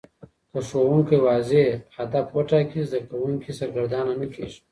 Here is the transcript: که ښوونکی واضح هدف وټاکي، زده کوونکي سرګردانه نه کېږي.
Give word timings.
که 0.51 0.59
ښوونکی 0.67 1.17
واضح 1.27 1.63
هدف 1.97 2.25
وټاکي، 2.35 2.79
زده 2.89 2.99
کوونکي 3.09 3.51
سرګردانه 3.59 4.13
نه 4.21 4.27
کېږي. 4.33 4.59